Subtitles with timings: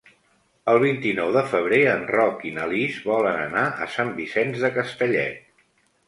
[0.71, 4.73] El vint-i-nou de febrer en Roc i na Lis volen anar a Sant Vicenç de
[4.79, 5.61] Castellet.